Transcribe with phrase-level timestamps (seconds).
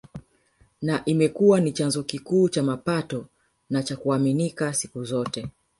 [0.81, 3.25] Na imekuwa ni chanzo kikuu cha mapato
[3.69, 5.47] na cha kuaminika siku zote